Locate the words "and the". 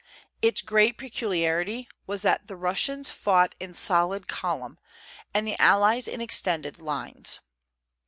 5.31-5.61